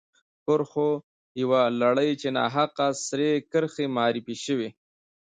[0.45, 0.89] کرښو
[1.41, 4.69] یوه لړۍ چې ناحقه سرې کرښې معرفي شوې.